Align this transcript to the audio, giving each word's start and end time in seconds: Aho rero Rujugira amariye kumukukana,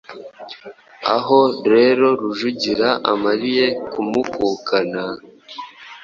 Aho 1.15 1.39
rero 1.71 2.05
Rujugira 2.21 2.89
amariye 3.11 3.65
kumukukana, 3.91 5.03